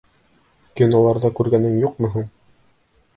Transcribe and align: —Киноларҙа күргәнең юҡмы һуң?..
—Киноларҙа 0.79 1.31
күргәнең 1.39 1.75
юҡмы 1.83 2.11
һуң?.. 2.17 2.25